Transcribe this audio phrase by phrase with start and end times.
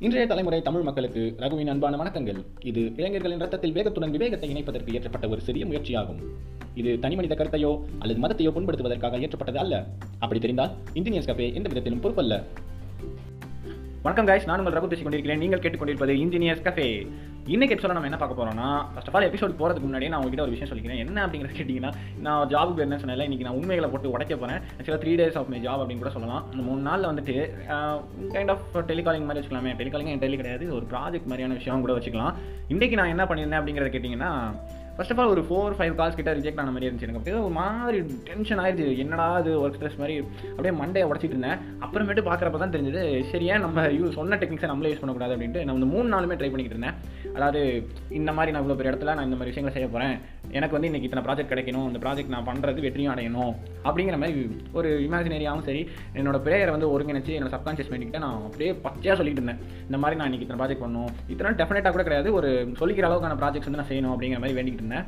[0.00, 2.44] இன்றைய தலைமுறை தமிழ் மக்களுக்கு ரகுவின் அன்பான வணக்கங்கள்.
[2.64, 6.20] இது இளைஞர்களின் ரத்தத்தில் வேகத்துடன் விவேகத்தை இணைப்பதற்கு ஏற்றப்பட்ட ஒரு சிறிய முயற்சியாகும்.
[6.74, 9.86] இது தனிமனித கருத்தையோ அல்லது மதத்தையோ புண்படுத்துவதற்காக ஏற்றப்பட்டது அல்ல.
[10.18, 12.44] அப்படி தெரிந்தால் இன்ஜினியர்ஸ் கஃபே எந்த விதத்திலும் பொறுப்பல்ல.
[14.02, 15.40] வணக்கம் காய்ஸ் நான் உங்கள் ரகு பேசி கொண்டிருக்கிறேன்.
[15.42, 16.84] நீங்கள் கேட்டுக்கொண்டிருப்பது இன்ஜினியர்ஸ் கஃபே
[17.46, 20.52] இன்னைக்கு எபிசோட நம்ம என்ன பார்க்க போறோம்னா ஃபர்ஸ்ட் ஆஃப் ஆல் எபிசோட் போறதுக்கு முன்னாடியே நான் உங்ககிட்ட ஒரு
[20.54, 21.06] விஷயம் சொல்லிக்கிறேன்.
[21.06, 21.90] என்ன அப்படிங்கிறது கேட்டிங்கன்னா
[22.26, 25.60] நான் ஜாபுக்கு என்ன சொன்னேன் இன்னைக்கு நான் உண்மைகளை போட்டு உடைக்க போகிறேன் ஆக்சுவலாக three days of my
[25.66, 26.44] job அப்படின்னு கூட சொல்லலாம்.
[26.52, 27.36] இந்த மூணு நாளில் வந்துட்டு
[28.34, 29.72] கைண்ட் ஆஃப் டெலிகாலிங் மாதிரி வச்சுக்கலாமே.
[29.82, 30.66] டெலிகாலிங் என் டெலி கிடையாது.
[30.76, 32.34] ஒரு ப்ராஜெக்ட் மாதிரியான விஷயம் கூட வச்சுக்கலாம்.
[32.68, 34.30] இன்றைக்கி நான் என்ன பண்ணியிருந்தேன் அப்படிங்கிறத கேட்டிங்கன்னா
[34.98, 37.20] ஃபர்ஸ்ட் ஆஃப் ஆல் ஒரு ஃபோர் ஃபைவ் கால்ஸ் கிட்ட ரிஜெக்ட் ஆன மாதிரி இருந்துச்சு எனக்கு.
[37.20, 38.86] அப்படியே ஒரு மாதிரி டென்ஷன் ஆயிடுச்சு.
[39.02, 40.14] என்னடா அது ஒர்க் ஸ்ட்ரெஸ் மாதிரி?
[40.54, 41.60] அப்படியே மண்டே உடச்சிட்டு இருந்தேன்.
[41.84, 43.02] அப்புறமேட்டு பார்க்குறப்ப தான் தெரிஞ்சது
[43.32, 46.78] சரியா நம்ம யூஸ் சொன்ன டெக்னிக்ஸை நம்மளே யூஸ் பண்ணக்கூடாது அப்படின்ட்டு நான் வந்து மூணு நாளுமே ட்ரை பண்ணிக்கிட்டு
[46.78, 46.98] இருந்தேன்.
[47.36, 47.60] அதாவது
[48.18, 50.16] இந்த மாதிரி நான் இவ்வளோ பெரிய இடத்துல நான் இந்த மாதிரி விஷயங்களை செய்ய போகிறேன்
[50.56, 53.52] எனக்கு வந்து இன்றைக்கி இத்தனை ப்ராஜெக்ட் கிடைக்கணும் இந்த ப்ராஜெக்ட் நான் பண்ணுறது வெற்றியும் அடையணும்
[53.88, 54.44] அப்படிங்கிற மாதிரி
[54.78, 55.82] ஒரு இமேஜினரியாகவும் சரி
[56.18, 59.62] என்னோடய பிரேயரை வந்து ஒருங்கிணைச்சு என்னோட சப்கான்ஷியஸ் மைண்ட் நான் அப்படியே பச்சையாக சொல்லிட்டு இருந்தேன்.
[59.88, 61.10] இந்த மாதிரி நான் இன்றைக்கி இத்தனை ப்ராஜெக்ட் பண்ணணும்.
[61.32, 65.06] இத்தனை டெஃபினட்டாக கூட கிடையாது ஒரு சொல்லிக்கிற அளவுக்கான ப்ராஜெக்ட்ஸ் வந்து நான் செய்யணும் அப்படிங்கிற மாதிரி வேண்டிகிட்டு இருந்தேன்.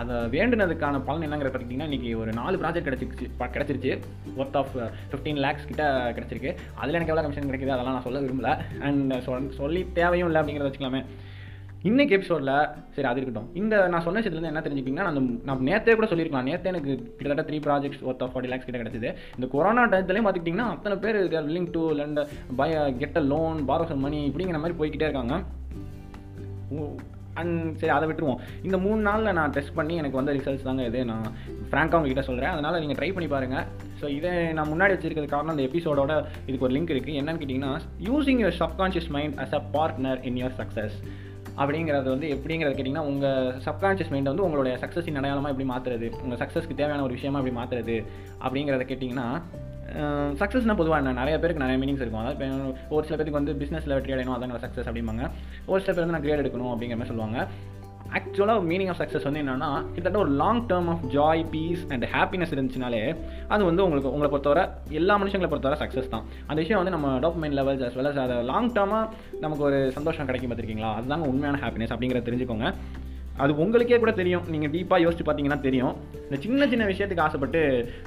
[0.00, 3.92] அதை வேண்டுனதுக்கான பலன் என்னங்கிற பார்த்தீங்கன்னா இன்றைக்கி ஒரு நாலு ப்ராஜெக்ட் கிடச்சிருச்சு கிடச்சிருச்சு.
[4.40, 4.72] ஒர்த் ஆஃப்
[5.10, 5.84] ஃபிஃப்டீன் லேக்ஸ் கிட்ட
[6.18, 6.52] கிடச்சிருக்கு.
[6.80, 8.52] அதில் எனக்கு எவ்வளோ கமிஷன் கிடைக்குது அதெல்லாம் நான் சொல்ல விரும்பல.
[8.88, 11.02] அண்ட் சொல் சொல்லி தேவையும் இல்லை அப்படிங்கிறத வச்சுக்கலாமே.
[11.88, 12.50] இன்னைக்கு எபிசோடில்
[12.94, 13.48] சரி அது இருக்கட்டும்.
[13.60, 16.46] இந்த நான் சொன்ன விஷயத்துலேருந்து என்ன தெரிஞ்சுக்கிங்கன்னா நான் நான் நேற்றே கூட சொல்லியிருக்கலாம்.
[16.48, 19.10] நேற்றே எனக்கு கிட்டத்தட்ட three projects worth of forty lakhs கிட்ட கிடச்சிது.
[19.36, 22.20] இந்த கொரோனா டைத்துலேயும் பார்த்துக்கிட்டிங்கன்னா அத்தனை பேர் there willing to lend
[22.60, 22.68] by
[23.00, 25.36] get a loan borrow some money இப்படிங்கிற மாதிரி போய்கிட்டே இருக்காங்க.
[27.40, 28.40] அண்ட் சரி அதை விட்டுருவோம்.
[28.66, 31.00] இந்த மூணு நாளில் நான் டெஸ்ட் பண்ணி எனக்கு வந்த ரிசல்ட்ஸ் தாங்க இது.
[31.10, 31.26] நான்
[31.70, 33.66] ஃப்ராங்காக உங்ககிட்ட சொல்கிறேன் அதனால் நீங்கள் ட்ரை பண்ணி பாருங்கள்
[34.00, 36.12] ஸோ இதை நான் முன்னாடி வச்சிருக்கிறது காரணம் அந்த எபிசோடோட
[36.48, 37.74] இதுக்கு ஒரு லிங்க் இருக்குது என்னன்னு கேட்டிங்கன்னா
[38.08, 40.96] using your subconscious mind as a partner in your success
[41.60, 46.78] அப்படிங்கிறது வந்து எப்படிங்கிறது கேட்டிங்கன்னா உங்கள் சப்கான்ஷியஸ் மைண்டை வந்து உங்களுடைய சக்ஸஸின் அடையாளமாக எப்படி மாற்றுறது உங்கள் சக்ஸஸ்க்கு
[46.80, 47.96] தேவையான ஒரு விஷயமா எப்படி மாற்றுறது
[48.46, 49.26] அப்படிங்கிறத கேட்டிங்கன்னா
[50.40, 51.18] சக்ஸஸ்னால் பொதுவாக என்ன?
[51.18, 52.22] நிறைய பேருக்கு நிறைய மீனிங்ஸ் இருக்கும்.
[52.22, 52.46] அதாவது
[52.82, 55.24] இப்போ ஒரு சில பேருக்கு வந்து பிஸ்னஸில் வெற்றி அடையணும் அதான் சக்ஸஸ் அப்படிம்பாங்க.
[55.66, 57.48] ஒரு சில பேர் வந்து நான் கிரேட் எடுக்கணும் அப்படிங்கிற மாதிரி சொல்லுவாங்க.
[58.16, 62.52] ஆக்சுவலாக மீனிங் ஆஃப் சக்ஸஸ் வந்து என்னென்னா கிட்டத்தட்ட ஒரு long term of joy peace and happiness
[62.54, 63.02] இருந்துச்சுனாலே
[63.48, 64.64] அது வந்து உங்களுக்கு உங்களை பொறுத்தவரை
[65.00, 66.24] எல்லா மனுஷங்களை பொறுத்தவரை சக்ஸஸ் தான்.
[66.46, 69.04] அந்த விஷயம் வந்து நம்ம dopamine levels as well as அதை லாங் டேர்மாக
[69.44, 70.92] நமக்கு ஒரு சந்தோஷம் கிடைக்கும் பார்த்துருக்கீங்களா?
[70.98, 72.68] அதுதாங்க உண்மையான ஹாப்பினஸ் அப்படிங்கிறத தெரிஞ்சுக்கோங்க.
[73.42, 74.44] அது உங்களுக்கே கூட தெரியும்.
[74.54, 75.94] நீங்கள் டீப்பாக யோசிச்சு பார்த்தீங்கன்னா தெரியும்.
[76.26, 77.60] இந்த சின்ன சின்ன விஷயத்துக்கு ஆசைப்பட்டு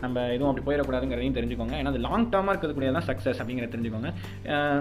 [0.04, 1.76] நம்ம எதுவும் அப்படி போயிடக்கூடாதுங்கிறதையும் தெரிஞ்சுக்கோங்க.
[1.80, 4.12] ஏன்னா அது லாங் டேர்மாக இருக்கிறதுக்கூடிய தான் சக்ஸஸ் அப்படிங்கிறத தெரிஞ்சுக்கோங்க.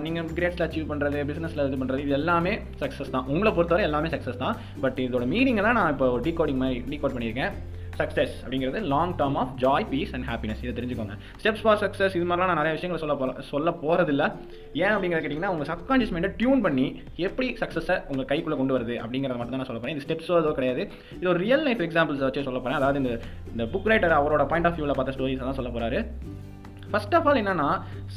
[0.07, 3.29] நீங்கள் கிரேட்ஸில் அச்சீவ் பண்ணுறது பிஸ்னஸில் இது பண்ணுறது இது எல்லாமே சக்ஸஸ் தான்.
[3.35, 4.57] உங்களை பொறுத்தவரை எல்லாமே சக்ஸஸ் தான்.
[4.85, 7.55] பட் இதோட மீனிங்கெல்லாம் நான் இப்போ டீகோடிங் மாதிரி டீகோட் பண்ணியிருக்கேன்.
[8.01, 11.17] சக்ஸஸ் அப்படிங்கிறது long term of joy peace and happiness இதை தெரிஞ்சுக்கோங்க.
[11.41, 14.25] ஸ்டெப்ஸ் ஃபார் சக்ஸஸ் இது மாதிரிலாம் நான் நிறைய விஷயங்கள் சொல்ல போல சொல்ல போகிறதில்ல
[14.83, 16.87] ஏன் அப்படிங்கிறத கேட்டிங்கன்னா உங்கள் சப்கான்ஷியஸ் மைண்டை டியூன் பண்ணி
[17.29, 20.53] எப்படி சக்ஸஸை உங்கள் கைக்குள்ளே கொண்டு வருது அப்படிங்கிறத மட்டும் தான் நான் சொல்ல போகிறேன் இந்த ஸ்டெப்ஸோ ஏதோ
[20.59, 20.85] கிடையாது.
[21.21, 23.13] இது ஒரு ரியல் லைஃப் எக்ஸாம்பிள்ஸ் வச்சு சொல்ல போகிறேன் அதாவது இந்த
[23.53, 26.01] இந்த புக் ரைட்டர் அவரோட பாயிண்ட் ஆஃப் வியூவில் பார்த்த ஸ்டோரிஸ் தான் சொல்ல போகிறாரு
[26.95, 27.69] ஃபர்ஸ்ட் ஆஃப் ஆல் என்னன்னா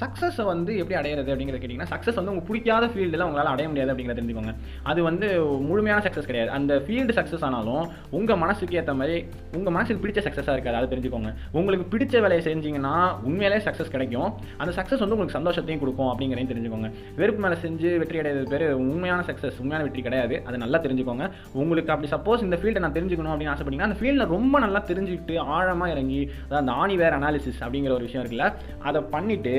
[0.01, 4.17] சக்ஸஸை வந்து எப்படி அடையிறது அப்படிங்கிறத கேட்டிங்கன்னா சக்ஸஸ் வந்து உங்களுக்கு பிடிக்காத ஃபீல்டில் உங்களால் அடைய முடியாது அப்படிங்கிறத
[4.19, 4.53] தெரிஞ்சுக்கோங்க.
[4.89, 5.27] அது வந்து
[5.69, 6.51] முழுமையான சக்ஸஸ் கிடையாது.
[6.57, 7.85] அந்த ஃபீல்டு சக்ஸஸ் ஆனாலும்
[8.17, 9.15] உங்கள் மனசுக்கு ஏற்ற மாதிரி
[9.57, 10.77] உங்கள் மனசுக்கு பிடிச்ச சக்ஸஸாக இருக்காது.
[10.79, 11.31] அதை தெரிஞ்சுக்கோங்க.
[11.57, 12.93] உங்களுக்கு பிடிச்ச வேலையை செஞ்சீங்கன்னா
[13.29, 14.29] உண்மையிலே சக்ஸஸ் கிடைக்கும்.
[14.61, 16.89] அந்த சக்ஸஸ் வந்து உங்களுக்கு சந்தோஷத்தையும் கொடுக்கும் அப்படிங்கிறதையும் தெரிஞ்சுக்கோங்க.
[17.21, 20.37] வெறுப்பு மேலே செஞ்சு வெற்றி அடையிறது பேர் உண்மையான சக்ஸஸ் உண்மையான வெற்றி கிடையாது.
[20.47, 21.27] அதை நல்லா தெரிஞ்சுக்கோங்க.
[21.63, 25.93] உங்களுக்கு அப்படி சப்போஸ் இந்த ஃபீல்டை நான் தெரிஞ்சுக்கணும் அப்படின்னு ஆசைப்பட்டீங்கன்னா அந்த ஃபீல்டில் ரொம்ப நல்லா தெரிஞ்சுக்கிட்டு ஆழமாக
[25.95, 28.47] இறங்கி அதாவது அந்த ஆணிவேர் அனாலிசிஸ் அப்படிங்கிற ஒரு விஷயம் இருக்குல்ல
[28.87, 29.55] அதை பண்ணிவிட்டு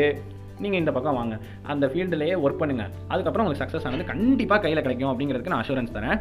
[0.62, 1.34] நீங்கள் இந்த பக்கம் வாங்க.
[1.72, 6.20] அந்த ஃபீல்டுலேயே ஒர்க் பண்ணுங்கள் அதுக்கப்புறம் உங்களுக்கு சக்ஸஸ் ஆனது கண்டிப்பாக கையில் கிடைக்கும் அப்படிங்கிறதுக்கு நான் அஷூரன்ஸ் தரேன்.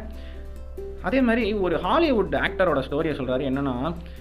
[1.06, 3.74] அதே மாதிரி ஒரு ஹாலிவுட் ஆக்டரோட ஸ்டோரியை சொல்கிறாரு என்னென்னா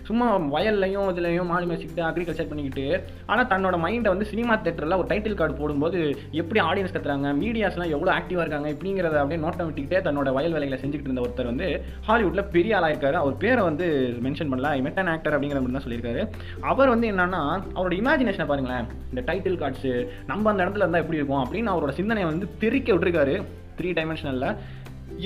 [0.10, 2.86] சும்மா வயல்லையும் இதுலையும் மாலி மேய்ச்சிக்கிட்டு அக்ரிகல்ச்சர் பண்ணிக்கிட்டு
[3.26, 6.00] ஆனால் தன்னோட மைண்டை வந்து சினிமா தேட்டரில் ஒரு டைட்டில் கார்டு போடும்போது
[6.42, 11.12] எப்படி ஆடியன்ஸ் கத்துறாங்க மீடியாஸ்லாம் எவ்வளோ ஆக்டிவாக இருக்காங்க இப்படிங்கிறத அப்படியே நோட்டம் விட்டுக்கிட்டே தன்னோட வயல் வேலைகளை செஞ்சுக்கிட்டு
[11.12, 11.68] இருந்த ஒருத்தர் வந்து
[12.08, 13.18] ஹாலிவுட்டில் பெரிய ஆளாக இருக்காரு.
[13.24, 13.88] அவர் பேரை வந்து
[14.28, 14.72] மென்ஷன் பண்ணல.
[14.88, 16.24] மெட்டன் ஆக்டர் அப்படிங்கிற மாதிரி தான் சொல்லியிருக்காரு.
[16.72, 17.42] அவர் வந்து என்னன்னா
[17.78, 18.88] அவரோட இமேஜினேஷனை பாருங்களேன்.
[19.12, 19.94] இந்த டைட்டில் கார்ட்ஸு
[20.32, 23.36] நம்ம அந்த இடத்துல இருந்தால் எப்படி இருக்கும் அப்படின்னு அவரோட சிந்தனையை வந்து தெரிக்க விட்டுருக்காரு.
[23.80, 24.56] த்ரீ டைமென்ஷனலில்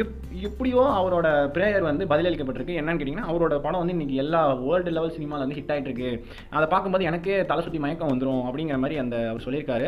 [0.02, 0.18] எப்
[0.48, 2.78] எப்படியோ அவரோட ப்ரேயர் வந்து பதிலளிக்கப்பட்டிருக்கு.
[2.80, 6.10] என்னன்னு கேட்டிங்கன்னா அவரோட படம் வந்து இன்றைக்கி எல்லா வேர்ல்டு லெவல் சினிமாவில் வந்து ஹிட் ஆகிட்டு இருக்கு
[6.56, 9.88] அதை பார்க்கும்போது எனக்கே தலை சுற்றி மயக்கம் வந்துடும் அப்படிங்கிற மாதிரி அந்த அவர் சொல்லியிருக்காரு.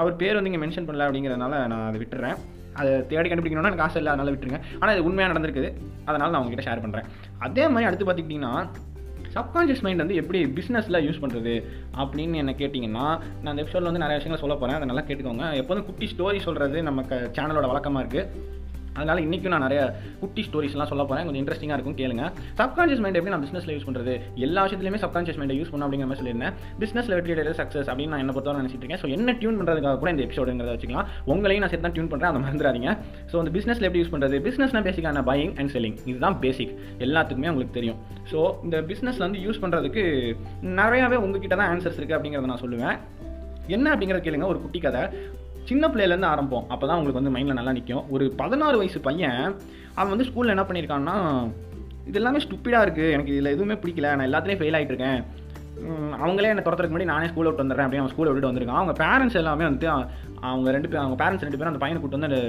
[0.00, 2.38] அவர் பேர் வந்து இங்கே மென்ஷன் பண்ணல அப்படிங்கிறதுனால நான் அதை விட்டுறேன்.
[2.80, 4.60] அதை தேடி கண்டுபிடிக்கணும்னா எனக்கு ஆசை இல்லை அதனால் விட்டுருங்க.
[4.80, 5.70] ஆனால் இது உண்மையாக நடந்திருக்குது.
[6.08, 7.08] அதனால் நான் உங்ககிட்ட ஷேர் பண்ணுறேன்
[7.48, 8.54] அதே மாதிரி அடுத்து பார்த்துக்கிட்டிங்கன்னா
[9.34, 11.52] சப்கான்ஷியஸ் மைண்ட் வந்து எப்படி பிஸ்னஸில் யூஸ் பண்ணுறது
[12.02, 13.04] அப்படின்னு என்ன கேட்டிங்கன்னா
[13.42, 15.44] நான் அந்த எபிசோடில் வந்து நிறைய விஷயங்கள் சொல்ல போகிறேன் அதை நல்லா கேட்டுக்கோங்க.
[15.60, 17.02] எப்போதும் குட்டி ஸ்டோரி சொல்கிறது நம்ம
[17.36, 18.58] சேனலோட வழக்கமாக இருக்குது
[18.98, 19.80] அதனால் இன்றைக்கும் நான் நிறைய
[20.22, 22.24] குட்டி ஸ்டோரிஸ்லாம் சொல்ல போகிறேன் கொஞ்சம் இன்ட்ரெஸ்டிங்காக இருக்கும் கேளுங்க.
[22.60, 24.14] சப்கான்ஷியஸ் மைண்ட் எப்படி நான் பிஸ்னஸில் யூஸ் பண்ணுறது
[24.46, 26.54] எல்லா விஷயத்துலையுமே சப்கான்ஷியஸ் மைண்டை யூஸ் பண்ணணும் அப்படிங்கிற மாதிரி சொல்லியிருந்தேன்.
[26.82, 29.02] பிஸ்னஸில் வெற்றி அடைகிறது சக்ஸஸ் அப்படின்னு நான் என்ன பொறுத்தவரை நினச்சிட்டு இருக்கேன்.
[29.04, 31.08] ஸோ என்ன டியூன் பண்ணுறதுக்காக கூட இந்த எபிசோடுங்கிறத வச்சுக்கலாம்.
[31.32, 32.92] உங்களையும் நான் சேர்த்து தான் டியூன் பண்ணுறேன் அதை மறந்துடாதீங்க.
[33.32, 36.74] ஸோ அந்த பிஸ்னஸில் எப்படி யூஸ் பண்ணுறது பிஸ்னஸ்னா பேசிக்கான பையிங் அண்ட் செல்லிங் இதுதான் பேசிக்
[37.06, 37.98] எல்லாத்துக்குமே உங்களுக்கு தெரியும்.
[38.32, 40.04] ஸோ இந்த பிஸ்னஸில் வந்து யூஸ் பண்ணுறதுக்கு
[40.80, 42.96] நிறையாவே உங்ககிட்ட தான் ஆன்சர்ஸ் இருக்குது அப்படிங்கிறத நான் சொல்லுவேன்.
[43.76, 44.46] என்ன அப்படிங்கிறத கேளுங்க.
[44.52, 45.02] ஒரு குட்டி கதை.
[45.68, 49.42] சின்ன பிள்ளையிலேருந்து ஆரம்பம் அப்போ தான் உங்களுக்கு வந்து மைண்டில் நல்லா நிற்கும் ஒரு பதினாறு வயசு பையன்
[49.98, 51.16] அவன் வந்து ஸ்கூலில் என்ன பண்ணியிருக்கான்னா
[52.08, 54.08] இது எல்லாமே ஸ்டூப்பிடாக இருக்குது எனக்கு இதில் எதுவுமே பிடிக்கல.
[54.18, 55.20] நான் எல்லாத்துலேயும் ஃபெயில் ஆகிட்டு இருக்கேன்.
[56.22, 58.80] அவங்களே என்ன துரத்துறதுக்கு முன்னாடி நானே ஸ்கூல் விட்டு வந்துடுறேன் அப்படின்னு அவன் ஸ்கூலை விட்டு வந்திருக்கான்.
[58.80, 59.86] அவங்க பேரண்ட்ஸ் எல்லாமே வந்து
[60.48, 62.40] அவங்க ரெண்டு பேர் அவங்க பேரண்ட்ஸ் ரெண்டு பேரும் அந்த பையனை கூட்டு வந்து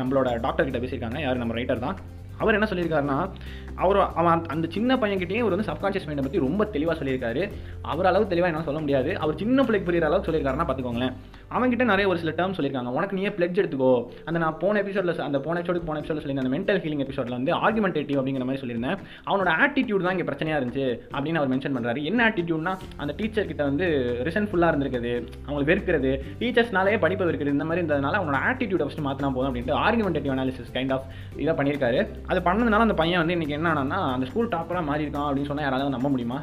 [0.00, 1.20] நம்மளோட டாக்டர் கிட்ட பேசியிருக்காங்க.
[1.24, 1.42] யார்?
[1.42, 1.98] நம்ம ரைட்டர் தான்.
[2.38, 3.30] அவர் என்ன சொல்லியிருக்காருன்னா
[3.74, 7.50] அவர் அவன் அந்த- சின்ன பையன்கிட்டயே அவர் வந்து சப்கான்ஷியஸ் மைண்டை பற்றி ரொம்ப தெளிவாக சொல்லியிருக்காரு.
[7.82, 9.18] அவர் அளவு தெளிவாக என்ன சொல்ல முடியாது.
[9.18, 11.12] அவர் சின்ன பிள்ளைக்கு புரியிற அளவுக்கு சொல்லியிருக்காருன்னா பார்த்துக்கோங்களேன்
[11.50, 12.86] அவன்கிட்ட நிறைய ஒரு சில டேர்ம் சொல்லியிருக்காங்க.
[12.86, 14.06] உனக்கு நீயே பிளட்ஜ் எடுத்துக்கோ.
[14.24, 17.54] அந்த நான் போன எபிசோடில் அந்த போன எபிசோடு போன எபிசோட சொல்லியிருந்த அந்த மென்டல் ஹீலிங் எபிசோடில் வந்து
[17.54, 18.96] ஆர்குமெண்டேட்டிவ் அப்படிங்கிற மாதிரி சொல்லியிருந்தேன்.
[19.26, 23.64] அவனோட ஆட்டிடியூட் தான் இங்கே பிரச்சனையாக இருந்துச்சு அப்படின்னு அவர் மென்ஷன் பண்ணுறாரு என்ன ஆட்டிடியூட்னா அந்த டீச்சர் கிட்ட
[23.64, 25.26] வந்து ரிசன்ஃபுல்லாக இருந்திருக்குது.
[25.46, 26.42] அவங்களுக்கு வெறுக்கிறது.
[26.42, 30.92] டீச்சர்ஸ்னாலே படிப்பு வெறுக்கிறது இந்த மாதிரி இருந்ததுனால அவனோட ஆட்டிடியூட் ஃபஸ்ட்டு மாற்றினா போதும் அப்படின்ட்டு ஆர்குமெண்டேட்டிவ் அனாலிசிஸ் கைண்ட்
[30.92, 31.04] ஆஃப்
[31.36, 32.08] இதாக பண்ணியிருக்காரு.
[32.30, 35.66] அது பண்ணதுனால அந்த பையன் வந்து இன்றைக்கி என்ன ஆனான்னா அந்த ஸ்கூல் டாப்பராக மாறி இருக்கான் அப்படின்னு சொன்னால்
[35.66, 36.38] யாராவது நம்ப முடியுமா?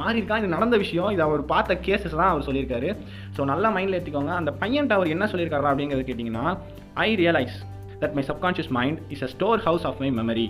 [0.00, 1.10] மாறி இது நடந்த விஷயம்.
[1.14, 2.88] இது அவர் பார்த்த கேசஸ் தான் அவர் சொல்லியிருக்காரு.
[3.36, 6.46] ஸோ நல்லா மைண்டில் எடுத்துக்கோங்க அந்த பையன்ட்ட அவர் என்ன சொல்லியிருக்காரா அப்படிங்கிறது கேட்டிங்கன்னா
[7.06, 7.56] I realise
[8.02, 10.46] that my subconscious mind is a store house of my memory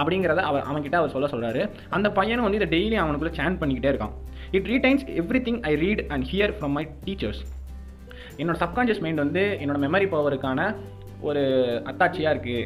[0.00, 1.60] அப்படிங்கிறத அவர் அவன்கிட்ட அவர் சொல்ல சொல்கிறாரு
[1.96, 4.14] அந்த பையனும் வந்து இதை டெய்லி அவனுக்குள்ளே சேன் பண்ணிக்கிட்டே இருக்கான்.
[4.56, 5.04] It retains
[5.48, 7.42] everything I read and hear from my teachers
[8.40, 10.60] என்னோட சப்கான்ஷியஸ் மைண்ட் வந்து என்னோட மெமரி பவருக்கான
[11.28, 11.42] ஒரு
[11.90, 12.62] அத்தாட்சியாக இருக்குது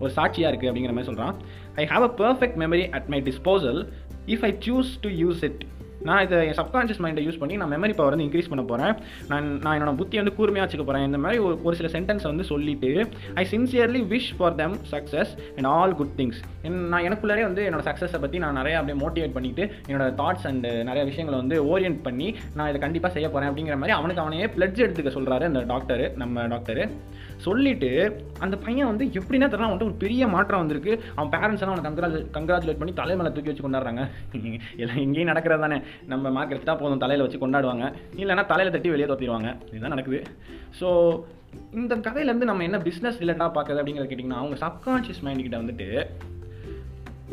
[0.00, 1.36] ஒரு சாட்சியாக இருக்குது அப்படிங்கிற மாதிரி சொல்கிறான்
[1.76, 3.80] I have a perfect memory at my disposal
[4.26, 5.60] if I choose to use it
[6.02, 8.94] நான் இதை என் சப்கான்ஷியஸ் மைண்டை யூஸ் பண்ணி நான் மெமரி பவர் வந்து இன்க்ரீஸ் பண்ண போகிறேன்
[9.28, 12.44] நான் நான் என்னோட புத்தி வந்து கூர்மையாக வச்சுக்க போகிறேன் இந்த மாதிரி ஒரு ஒரு சில சென்டென்ஸ் வந்து
[12.44, 17.84] சொல்லிட்டு I sincerely wish for them success and all good things நான் எனக்குள்ளாரே வந்து என்னோட
[17.90, 22.36] சக்ஸஸை பற்றி நான் நிறைய அப்படியே மோட்டிவேட் பண்ணிவிட்டு என்னோட தாட்ஸ் அண்ட் நிறைய விஷயங்களை வந்து ஓரியன்ட் பண்ணி
[22.54, 26.46] நான் இதை கண்டிப்பாக செய்ய போகிறேன் அப்படிங்கிற மாதிரி அவனுக்கு அவனையே பிளட்ஜ் எடுத்துக்க சொல்கிறாரு அந்த டாக்டரு நம்ம
[26.46, 26.86] டாக்டரு
[27.36, 27.90] சொல்லிட்டு
[28.38, 30.92] அந்த பையன் வந்து எப்படின்னா தெரியல அவன்கிட்ட ஒரு பெரிய மாற்றம் வந்திருக்கு.
[31.14, 34.02] அவன் பேரண்ட்ஸ் எல்லாம் அவனை கங்க்ராஜ் கங்க்ராச்சுலேட் பண்ணி தலைமையில தூக்கி வச்சு கொண்டாடுறாங்க.
[34.82, 35.78] எல்லாம் இங்கேயும் நடக்கிறது தானே
[36.12, 37.86] நம்ம மார்க் எடுத்தா போதும் தலையில் வச்சு கொண்டாடுவாங்க.
[38.22, 40.20] இல்லைன்னா தலையில் தட்டி வெளியே தோத்திடுவாங்க இதுதான் நடக்குது.
[40.80, 40.88] ஸோ
[41.78, 45.88] இந்த கதையிலேருந்து நம்ம என்ன பிஸ்னஸ் ரிலேட்டாக பார்க்குறது அப்படிங்கிறத கேட்டிங்கன்னா அவங்க சப்கான்ஷியஸ் மைண்ட்கிட்ட வந்துட்டு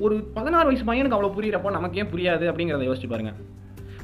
[0.06, 3.38] ஒரு பதினாறு வயசு பையனுக்கு அவ்வளோ புரியிறப்போ நமக்கு ஏன் புரியாது அப்படிங்கிறத யோசிச்சு பாருங்கள்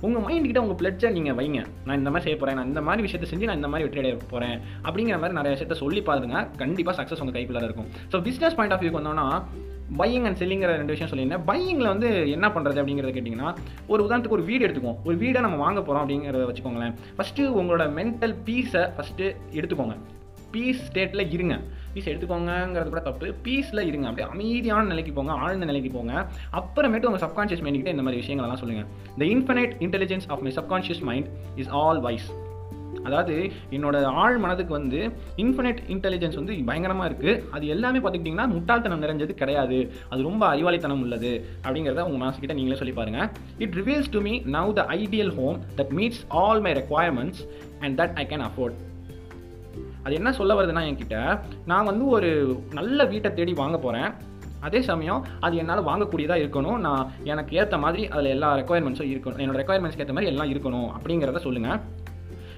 [0.05, 1.59] உங்கள் மைண்ட் கிட்ட உங்கள் பிளட்ஜை நீங்கள் வைங்க.
[1.87, 4.15] நான் இந்த மாதிரி செய்ய போகிறேன் நான் இந்த மாதிரி விஷயத்தை செஞ்சு நான் இந்த மாதிரி வெற்றி அடைய
[4.31, 4.57] போகிறேன்
[4.87, 6.39] அப்படிங்கிற மாதிரி நிறைய விஷயத்த சொல்லி பாருங்க.
[6.61, 7.87] கண்டிப்பாக சக்ஸஸ் உங்கள் கைக்குள்ளே இருக்கும்.
[8.13, 9.27] ஸோ பிஸ்னஸ் பாயிண்ட் ஆஃப் வியூக்கு வந்தோம்னா
[9.97, 11.49] பையிங் அண்ட் செல்லிங்கிற ரெண்டு விஷயம் சொல்லியிருந்தேன்.
[11.49, 13.55] பையிங்கில் வந்து என்ன பண்ணுறது அப்படிங்கிறத கேட்டிங்கன்னா
[13.87, 16.93] ஒரு உதாரணத்துக்கு ஒரு வீடு எடுத்துக்கோம் ஒரு வீடை நம்ம வாங்க போகிறோம் அப்படிங்கிறத வச்சுக்கோங்களேன்.
[17.17, 19.97] ஃபஸ்ட்டு உங்களோட மென்டல் பீஸை ஃபஸ்ட்டு எடுத்துக்கோங்க.
[20.51, 21.59] பீஸ் ஸ்டேட்டில் இருங்க.
[21.93, 23.35] பீஸ் எடுத்துக்கோங்கிறது கூட தப்பு.
[23.43, 24.07] பீஸில் இருங்க.
[24.07, 26.25] அப்படியே அமைதியான நிலைக்கு போங்க ஆழ்ந்த நிலைக்கு போங்க.
[26.53, 28.87] அப்புறமேட்டு உங்கள் சப்கான்ஷியஸ் மைண்ட் இந்த மாதிரி விஷயங்கள்லாம் சொல்லுங்கள்
[29.17, 32.33] the infinite intelligence of my subconscious mind is all wise
[33.07, 33.35] அதாவது
[33.75, 34.99] என்னோட ஆழ் மனதுக்கு வந்து
[35.43, 39.79] இன்ஃபினிட் இன்டெலிஜென்ஸ் வந்து பயங்கரமாக இருக்குது அது எல்லாமே பார்த்துக்கிட்டிங்கன்னா முட்டாள்தனம் நிறைஞ்சது கிடையாது.
[40.11, 41.31] அது ரொம்ப அறிவாளித்தனம் உள்ளது
[41.65, 43.29] அப்படிங்கிறத உங்கள் மனசுக்கிட்ட நீங்களே சொல்லி பாருங்கள்
[43.65, 47.41] it reveals to me now the ideal home that meets all my requirements
[47.85, 48.77] and that I can afford
[50.05, 51.17] அது என்ன சொல்ல வருதுன்னா என்கிட்ட
[51.71, 52.29] நான் வந்து ஒரு
[52.79, 54.09] நல்ல வீட்டை தேடி வாங்க போகிறேன்
[54.67, 56.77] அதே சமயம் அது என்னால் வாங்கக்கூடியதாக இருக்கணும்.
[56.85, 59.39] நான் எனக்கு ஏற்ற மாதிரி அதில் எல்லா ரெக்குயர்மெண்ட்ஸும் இருக்கணும்.
[59.43, 61.79] என்னோட ரெக்குயர்மெண்ட்ஸ்க்கு ஏற்ற மாதிரி எல்லாம் இருக்கணும் அப்படிங்கிறத சொல்லுங்கள்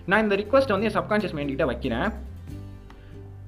[0.06, 2.10] நான் இந்த ரிக்வஸ்ட் வந்து என் சப்கான்ஷியஸ் மைண்ட் வைக்கிறேன்.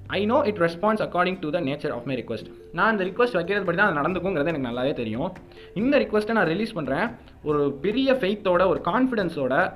[0.07, 3.65] I know it response according to the nature of my request நான் இந்த ரிக்வஸ்ட் வைக்கிறது
[3.65, 5.31] படி தான் அது நடந்துக்குங்கிறது எனக்கு நல்லாவே தெரியும்.
[5.73, 9.73] இந்த ரிக்வஸ்ட்டை நான் ரிலீஸ் பண்ணுறேன் ஒரு பெரிய ஃபெய்த்தோட ஒரு கான்ஃபிடென்ஸோட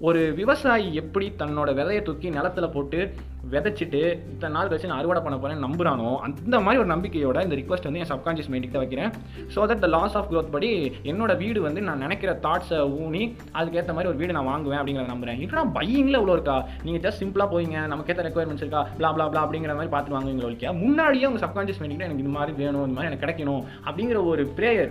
[0.00, 3.14] ஒரு விவசாயி எப்படி தன்னோட விதையை தூக்கி நிலத்துல போட்டு
[3.52, 4.00] விதைச்சிட்டு
[4.32, 8.02] இத்தனை நாள் கழிச்சு நான் அறுவடை பண்ண போகிறேன் நம்புறானோ அந்த மாதிரி ஒரு நம்பிக்கையோட இந்த ரிக்வஸ்ட் வந்து
[8.04, 9.10] என் சப்கான்ஷியஸ் மைண்டுக்கு தான் வைக்கிறேன்.
[9.54, 10.70] So that the loss of growth படி
[11.12, 13.22] என்னோட வீடு வந்து நான் நினைக்கிற தாட்ஸை ஊனி
[13.58, 15.40] அதுக்கேற்ற மாதிரி ஒரு வீடு நான் வாங்குவேன் அப்படிங்கிறத நம்புறேன்.
[15.46, 16.56] இப்போ பையிங்கில் இவ்வளோ இருக்கா?
[16.86, 18.82] நீங்கள் ஜஸ்ட் சிம்பிளாக போய்ங்க நமக்கு ஏற்ற ரெக்குவயர்மெண்ட்ஸ் இருக்கா?
[18.98, 22.54] பிளா பிளா பிளா அப்படிங்கிற மாதிரி பார்த்து வாங்குவீங்க ஒழிக்க முன்னாடியே உங்கள் சப்கான்ஷியஸ் மைண்ட் எனக்கு இந்த மாதிரி
[22.62, 24.90] வேணும் இந்த மாதிரி எனக்கு கிடைக்கணும் அப்படிங்கிற ஒரு ப்ரேயர்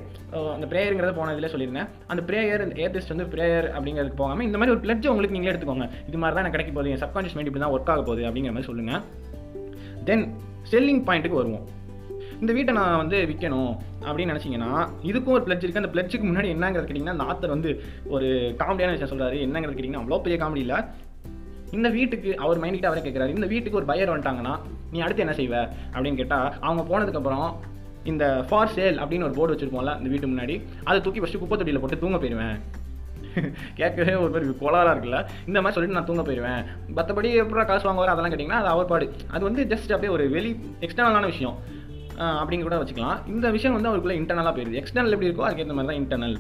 [0.55, 1.89] அந்த ப்ரேயருங்கிறத போன இதில் சொல்லியிருந்தேன்.
[2.11, 5.87] அந்த ப்ரேயர் ஏத்திஸ்ட் வந்து ப்ரேயர் அப்படிங்கிறதுக்கு போகாமல் இந்த மாதிரி ஒரு பிளட்ஜ் உங்களுக்கு நீங்களே எடுத்துக்கோங்க.
[6.09, 8.46] இது மாதிரி தான் எனக்கு கிடைக்க போகுது என் சப்கான்ஷியஸ் மைண்ட் இப்படி தான் ஒர்க் ஆக போகுது அப்படிங்கிற
[8.49, 9.01] மாதிரி சொல்லுங்கள்
[10.05, 10.25] தென்
[10.71, 11.65] செல்லிங் பாயிண்ட்டுக்கு வருவோம்.
[12.39, 14.71] இந்த வீட்டை நான் வந்து விற்கணும் அப்படின்னு நினச்சிங்கன்னா
[15.03, 18.25] இதுக்கும் ஒரு பிளட்ஜ் இருக்குது அந்த பிளட்ஜுக்கு முன்னாடி என்னங்கிறது கேட்டிங்கன்னா அந்த ஆத்தர் வந்து ஒரு
[18.57, 20.75] காமெடியான விஷயம் சொல்கிறாரு என்னங்கிறது கேட்டிங்கன்னா அவ்வளோ பெரிய காமெடி இல்லை.
[21.71, 24.59] இந்த வீட்டுக்கு அவர் மைண்ட்கிட்ட அவரே கேட்குறாரு இந்த வீட்டுக்கு ஒரு பையர் வந்துட்டாங்கன்னா
[24.91, 25.69] நீ அடுத்து என்ன செய்வ?
[25.93, 27.53] அப்படின்னு கேட்டால் அவங்க போனதுக்கப்புறம்
[28.03, 31.79] இந்த ஃபார் சேல் அப்படின்னு ஒரு போர்டு வச்சுருப்போம்ல இந்த வீட்டு முன்னாடி அதை தூக்கி ஃபஸ்ட்டு குப்பை தொட்டியில்
[31.79, 32.59] போட்டு தூங்க போயிடுவேன்
[33.79, 35.19] கேட்கவே ஒரு மாதிரி கோளாராக இருக்குல்ல?
[35.49, 36.61] இந்த மாதிரி சொல்லிட்டு நான் தூங்க போயிடுவேன்
[36.97, 39.07] மற்றபடி எப்படா காசு வாங்குவார் அதெல்லாம் கேட்டிங்கன்னா அது அவர் பாடு.
[39.35, 40.53] அது வந்து ஜஸ்ட் அப்படியே ஒரு வெளி
[40.87, 41.57] எக்ஸ்டர்னலான விஷயம்.
[42.41, 43.17] அப்படிங்க கூட வச்சுக்கலாம்.
[43.31, 46.37] இந்த விஷயம் வந்து அவருக்குள்ள இன்டர்னலாக போயிடுது எக்ஸ்டர்னல் எப்படி இருக்கோ அதுக்கேற்ற மாதிரி தான் இன்டர்னல்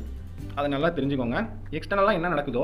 [0.59, 1.39] அதை நல்லா தெரிஞ்சுக்கோங்க.
[1.77, 2.63] எக்ஸ்டர்னலாக என்ன நடக்குதோ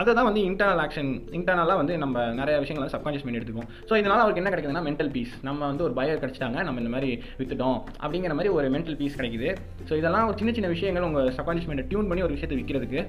[0.00, 3.68] அதை தான் வந்து இன்டர்னல் ஆக்ஷன் இன்டர்னலாக வந்து நம்ம நிறைய விஷயங்களை சப்கான்ஷியஸ் பண்ணி எடுத்துக்குவோம்.
[3.88, 7.10] ஸோ இதனால் அவருக்கு என்ன கிடைக்குதுன்னா மென்டல் பீஸ் நம்ம வந்து ஒரு பயர் கிடச்சிட்டாங்க நம்ம இந்த மாதிரி
[7.40, 7.78] வித்துட்டோம்.
[8.04, 9.50] அப்படிங்கிற மாதிரி ஒரு மென்டல் பீஸ் கிடைக்குது.
[9.88, 13.02] ஸோ இதெல்லாம் ஒரு சின்ன சின்ன விஷயங்கள் உங்கள் சப்கான்ஷியஸ் மைண்டை டியூன் பண்ணி ஒரு விஷயத்தை விற்கிறதுக்கு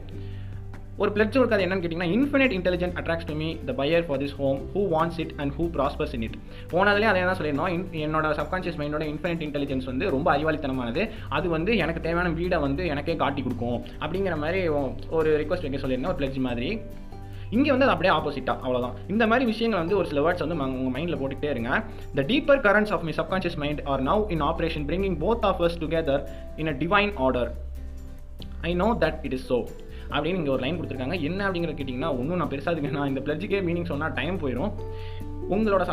[1.02, 4.60] ஒரு பிளட்ஜ் இருக்காது என்னன்னு கேட்டிங்கன்னா infinite intelligent attracts to me the buyer for this home
[4.74, 6.38] who wants it and who prospers in it
[6.74, 7.74] போனதுலேயே அதே தான் சொல்லியிருந்தோம்.
[8.06, 11.02] என்னோட சப்கான்ஷியஸ் மைண்டோட இன்ஃபினிட் இன்டெலிஜென்ஸ் வந்து ரொம்ப அறிவாளித்தனமானது.
[11.38, 14.62] அது வந்து எனக்கு தேவையான வீடை வந்து எனக்கே காட்டி கொடுக்கும் அப்படிங்கிற மாதிரி
[15.18, 16.14] ஒரு ரிக்வஸ்ட் வைக்க சொல்லியிருந்தேன்.
[16.14, 16.70] ஒரு பிளட்ஜ் மாதிரி.
[17.56, 20.96] இங்கே வந்து அது அப்படியே ஆப்போசிட்டாக அவ்வளோதான் இந்த மாதிரி விஷயங்கள் வந்து ஒரு சில வேர்ட்ஸ் வந்து உங்கள்
[20.96, 21.72] மைண்டில் போட்டுக்கிட்டே இருங்க.
[22.20, 25.78] The deeper currents of my subconscious mind are now in operation bringing both of us
[25.84, 26.24] together
[26.64, 27.52] in a divine order
[28.70, 29.60] I know that it is so
[30.14, 31.18] அப்படின்னு இங்கே ஒரு லைன் கொடுத்துருக்காங்க.
[31.30, 34.74] என்ன அப்படிங்கிற கேட்டிங்கன்னா ஒன்றும் நான் பெருசாக அதுக்கு நான் இந்த பிளட்ஜுக்கே மீனிங் சொன்னால் டைம் போயிடும்
[35.56, 35.84] உங்களோட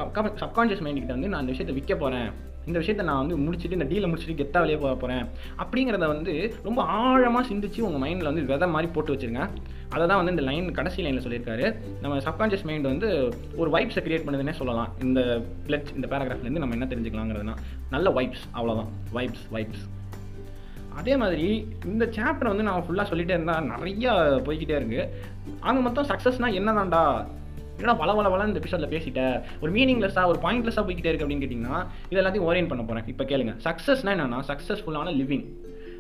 [0.45, 2.31] சப்கான்ஷியஸ் மைண்டுக்கிட்ட வந்து நான் இந்த விஷயத்தை விற்க போகிறேன்
[2.69, 5.25] இந்த விஷயத்தை நான் வந்து முடிச்சுட்டு இந்த டீலை முடிச்சுட்டு கெத்தா வெளியே போக போகிறேன்
[5.63, 6.33] அப்படிங்கிறத வந்து
[6.67, 9.45] ரொம்ப ஆழமாக சிந்திச்சு உங்கள் மைண்டில் வந்து விதை மாதிரி போட்டு வச்சுருங்க.
[9.95, 11.67] அதை தான் வந்து இந்த லைன் கடைசி லைனில் சொல்லியிருக்காரு.
[12.03, 13.09] நம்ம சப்கான்ஷியஸ் மைண்ட் வந்து
[13.63, 14.93] ஒரு வைப்ஸை கிரியேட் பண்ணுதுன்னே சொல்லலாம்.
[15.07, 15.21] இந்த
[15.67, 17.57] பிளட் இந்த பேராகிராஃப்லேருந்து நம்ம என்ன தெரிஞ்சுக்கலாங்கிறதுனா
[17.97, 19.85] நல்ல வைப்ஸ் அவ்வளோதான் வைப்ஸ் வைப்ஸ்
[20.97, 21.47] அதே மாதிரி
[21.85, 24.13] இந்த சாப்டர் வந்து நான் ஃபுல்லாக சொல்லிகிட்டே இருந்தால் நிறையா
[24.47, 25.09] போய்கிட்டே இருக்குது
[25.61, 27.03] ஆக மொத்தம் சக்ஸஸ்னால் என்னதான்டா?
[27.79, 31.79] ஏன்னா வள வள வள இந்த எபிசோடில் பேசிட்டேன் ஒரு மீனிங்லெஸ்ஸாக ஒரு பாயிண்ட்லெஸ்ஸாக போய்கிட்டே இருக்குது அப்படின்னு கேட்டிங்கன்னா
[32.11, 33.55] இது எல்லாத்தையும் ஓரியன்ட் பண்ண போகிறேன் இப்போ கேளுங்க.
[33.67, 35.47] சக்ஸஸ்னால் என்னென்னா சக்ஸஸ்ஃபுல்லான லிவிங்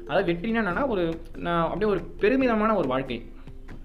[0.06, 1.04] அதாவது வெற்றினா என்னென்னா ஒரு
[1.36, 3.18] நான் அப்படியே ஒரு பெருமிதமான ஒரு வாழ்க்கை.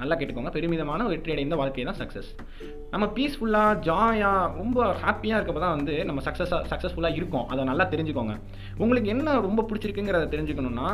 [0.01, 0.51] நல்லா கேட்டுக்கோங்க.
[0.55, 2.31] பெருமிதமான வெற்றி அடைந்த வாழ்க்கை தான் சக்ஸஸ்
[2.93, 7.47] நம்ம பீஸ்ஃபுல்லாக ஜாயாக ரொம்ப ஹாப்பியாக இருக்கப்போ தான் வந்து நம்ம சக்ஸஸாக சக்ஸஸ்ஃபுல்லாக இருக்கும்.
[7.53, 8.35] அதை நல்லா தெரிஞ்சுக்கோங்க.
[8.83, 10.89] உங்களுக்கு என்ன ரொம்ப பிடிச்சிருக்குங்கிறத தெரிஞ்சுக்கணும்னா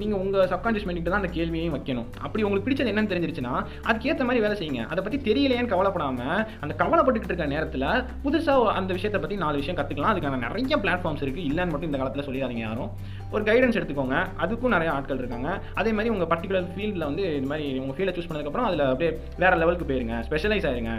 [0.00, 2.06] நீங்கள் உங்கள் சப்கான்ஷியஸ் மைண்டில் தான் அந்த கேள்வியையும் வைக்கணும்.
[2.26, 3.54] அப்படி உங்களுக்கு பிடிச்சது என்னன்னு தெரிஞ்சிருச்சுன்னா
[3.88, 4.84] அதுக்கேற்ற மாதிரி வேலை செய்யுங்க.
[4.92, 7.86] அதை பற்றி தெரியலையேன்னு கவலைப்படாமல் அந்த கவலைப்பட்டுக்கிட்டு இருக்க நேரத்தில்
[8.24, 12.26] புதுசாக அந்த விஷயத்தை பற்றி நாலு விஷயம் கற்றுக்கலாம் அதுக்கான நிறைய பிளாட்ஃபார்ம்ஸ் இருக்குது இல்லைன்னு மட்டும் இந்த காலத்தில்
[12.28, 12.92] சொல்லிடாதீங்க யாரும்.
[13.34, 14.16] ஒரு கைடன்ஸ் எடுத்துக்கோங்க.
[14.44, 15.50] அதுக்கும் நிறைய ஆட்கள் இருக்காங்க.
[15.82, 19.56] அதே மாதிரி உங்கள் பர்டிகுலர் ஃபீல்டில் வந்து இது மாதிரி உங்கள் ஃபீல்டை சூஸ் பண்ணதுக்கப்புறம் அதில் அப்படியே வேறு
[19.56, 20.94] லெவலுக்கு போயிருங்க ஸ்பெஷலைஸ் ஆயிருங்க.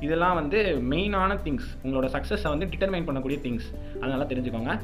[0.00, 0.58] இதெல்லாம் வந்து
[0.90, 3.68] மெயினான திங்ஸ் உங்களோட சக்ஸஸை வந்து டிட்டர்மைன் பண்ணக்கூடிய திங்ஸ்
[4.00, 4.78] அதனால தெரிஞ்சுக்கோங்க.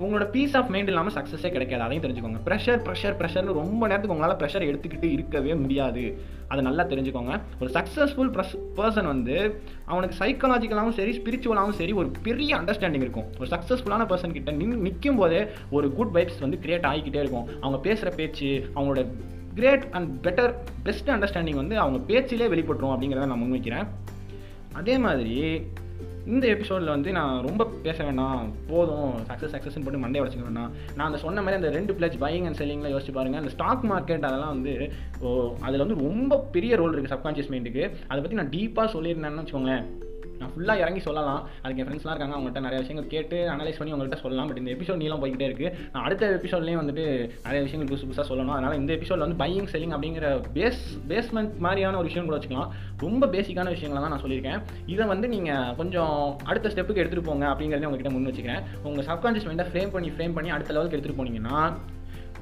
[0.00, 1.82] உங்களோட பீஸ் ஆஃப் மைண்ட் இல்லாமல் சக்ஸஸே கிடைக்காது.
[1.82, 2.38] அதையும் தெரிஞ்சுக்கோங்க.
[2.48, 6.18] ப்ரெஷர் ப்ரெஷர் ப்ரெஷர்னு ரொம்ப நேரத்துக்கு உங்களால் ப்ரெஷர் எடுத்துக்கிட்டு இருக்கவே முடியாது.
[6.48, 7.40] அதை நல்லா தெரிஞ்சுக்கோங்க.
[7.60, 13.26] ஒரு சக்ஸஸ்ஃபுல் ப்ரெஸ் பர்சன் வந்து அவனுக்கு சைக்காலஜிக்கலாகவும் சரி ஸ்பிரிச்சுவலாகவும் சரி ஒரு பெரிய அண்டர்ஸ்டாண்டிங் இருக்கும்.
[13.40, 17.48] ஒரு சக்ஸஸ்ஃபுல்லான பர்சன் கிட்ட நின் நிற்கும் போதே ஒரு குட் வைப்ஸ் வந்து கிரியேட் ஆகிக்கிட்டே இருக்கும்.
[17.60, 19.04] அவங்க பேசுகிற பேச்சு அவங்களோட
[19.58, 20.54] great and better
[20.86, 23.86] best understanding வந்து அவங்க பேச்சிலே வெளிப்பட்டுரும் அப்படிங்கிறத நான் முன்வைக்கிறேன்.
[24.80, 25.36] அதே மாதிரி
[26.32, 30.72] இந்த எபிசோடில் வந்து நான் ரொம்ப பேச வேணாம் போதும் சக்ஸஸ் சக்ஸஸ்ன்னு போட்டு மண்டே உடச்சிக்க வேணாம்.
[30.96, 34.26] நான் அந்த சொன்ன மாதிரி அந்த ரெண்டு பிளஸ் பையிங் அண்ட் செல்லிங்கில் யோசிச்சு பாருங்கள் அந்த ஸ்டாக் மார்க்கெட்
[34.28, 34.74] அதெல்லாம் வந்து
[35.20, 35.30] ஓ
[35.66, 39.86] அதில் வந்து ரொம்ப பெரிய ரோல் இருக்குது சப்கான்ஷியஸ் மைண்டுக்கு அதை பற்றி நான் டீப்பாக சொல்லியிருந்தேன்னு வச்சுக்கோங்களேன்.
[40.40, 41.40] நான் ஃபுல்லாக இறங்கி சொல்லலாம்.
[41.62, 44.48] அதுக்கு என் ஃப்ரெண்ட்ஸ்லாம் இருக்காங்க அவங்கள்ட்ட நிறைய விஷயங்கள் கேட்டு அனலைஸ் பண்ணி உங்கள்கிட்ட சொல்லலாம்.
[44.50, 47.06] பட் இந்த எபிசோட் நீளம் போய்கிட்டே இருக்குது நான் அடுத்த எபிசோட்லேயும் வந்துட்டு
[47.46, 48.54] நிறைய விஷயங்கள் புதுசு புதுசாக சொல்லணும்.
[48.58, 52.72] அதனால் இந்த எபிசோட் வந்து பையிங் செல்லிங் அப்படிங்கிற பேஸ் பேஸ்மெண்ட் மாதிரியான ஒரு விஷயம் கூட வச்சுக்கலாம்.
[53.06, 54.62] ரொம்ப பேசிக்கான விஷயங்களை தான் நான் சொல்லியிருக்கேன்.
[54.94, 56.16] இதை வந்து நீங்கள் கொஞ்சம்
[56.50, 58.64] அடுத்த ஸ்டெப்புக்கு எடுத்துகிட்டு போங்க அப்படிங்கிறத உங்ககிட்ட முன் வச்சுக்கிறேன்.
[58.88, 61.60] உங்கள் சப்கான்ஷியஸ் மைண்டை ஃப்ரேம் பண்ணி ஃப்ரேம் பண்ணி அடுத்த லெவலுக்கு எடுத்துகிட்டு போனீங்கன்னா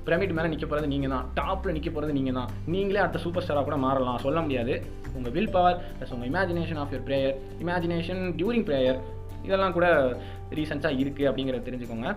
[0.06, 3.64] பிரமிட் மேலே நிற்க போகிறது நீங்கள் தான் டாப்பில் நிற்க போகிறது நீங்கள் தான் நீங்களே அடுத்த சூப்பர் ஸ்டாராக
[3.68, 4.18] கூட மாறலாம்.
[4.26, 4.74] சொல்ல முடியாது.
[5.16, 8.98] உங்கள் வில் பவர் ப்ளஸ் உங்கள் imagination of your prayer imagination during prayer
[9.46, 9.86] இதெல்லாம் கூட
[10.58, 12.10] ரீசன்ஸாக இருக்குது அப்படிங்கிறத தெரிஞ்சுக்கோங்க.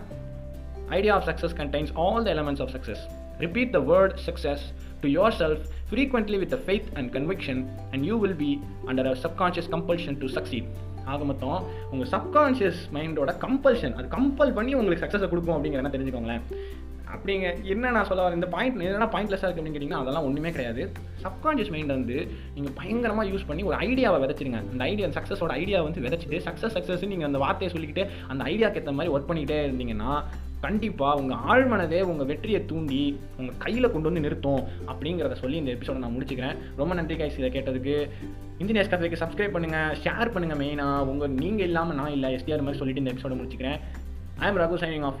[0.98, 3.02] Idea of success contains all the elements of success
[3.44, 4.64] repeat the word success
[5.02, 5.08] to
[5.42, 7.60] yourself frequently with faith and conviction
[7.92, 8.50] and you will be
[8.90, 10.68] under a subconscious compulsion to succeed
[11.12, 11.60] ஆக மொத்தம்
[11.92, 16.42] உங்கள் subconscious மைண்டோட compulsion அது compel பண்ணி உங்களுக்கு சக்ஸஸை கொடுக்கும் அப்படிங்கிறத தெரிஞ்சுக்கோங்களேன்.
[17.14, 17.46] அப்படிங்க.
[17.72, 18.38] என்ன நான் சொல்ல வரேன்?
[18.40, 20.82] இந்த பாயிண்ட் என்னென்ன பாயிண்ட்லெஸ்ஸாக இருக்குது அப்படின்னு கேட்டிங்கன்னா அதெல்லாம் ஒன்றுமே கிடையாது.
[21.24, 22.18] சப்கான்ஷியஸ் மைண்ட் வந்து
[22.56, 27.10] நீங்கள் பயங்கரமாக யூஸ் பண்ணி ஒரு ஐடியாவை விதைச்சிருங்க அந்த ஐடியா சக்ஸஸோட ஐடியா வந்து விதைச்சிட்டு சக்ஸஸ் சக்ஸஸ்
[27.12, 30.12] நீங்கள் அந்த வார்த்தையை சொல்லிக்கிட்டு அந்த ஐடியாவுக்கு ஏற்ற மாதிரி ஒர்க் பண்ணிக்கிட்டே இருந்தீங்கன்னா
[30.64, 33.02] கண்டிப்பாக உங்கள் ஆழ்மனதே உங்கள் வெற்றியை தூண்டி
[33.38, 34.62] உங்கள் கையில் கொண்டு வந்து நிறுத்தும்
[34.92, 36.58] அப்படிங்கிறத சொல்லி இந்த எபிசோட நான் முடிச்சுக்கிறேன்.
[36.80, 37.96] ரொம்ப நன்றி கைஸ் இதை கேட்டதுக்கு.
[38.62, 43.04] இன்ஜினியர்ஸ் கதைக்கு சப்ஸ்கிரைப் பண்ணுங்கள் ஷேர் பண்ணுங்கள் மெயினாக உங்கள் நீங்கள் இல்லாமல் நான் இல்லை எஸ்டிஆர் மாதிரி சொல்லிட்டு
[43.04, 43.80] இந்த எபிசோட முடிச்சுக்கிறேன்.
[44.44, 45.20] I am Raghu signing off